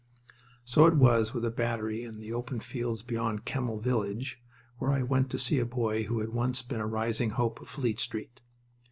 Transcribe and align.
So 0.65 0.87
it 0.87 0.95
was 0.95 1.31
with 1.31 1.45
a 1.45 1.51
battery 1.51 2.03
in 2.03 2.13
the 2.17 2.33
open 2.33 2.59
fields 2.59 3.03
beyond 3.03 3.45
Kemmel 3.45 3.79
village, 3.81 4.41
where 4.79 4.91
I 4.91 5.03
went 5.03 5.29
to 5.29 5.37
see 5.37 5.59
a 5.59 5.63
boy 5.67 6.05
who 6.05 6.21
had 6.21 6.29
once 6.29 6.63
been 6.63 6.81
a 6.81 6.87
rising 6.87 7.29
hope 7.29 7.61
of 7.61 7.69
Fleet 7.69 7.99
Street. 7.99 8.39